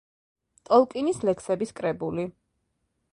ტოლკინის 0.69 1.21
ლექსების 1.29 1.75
კრებული. 1.81 2.25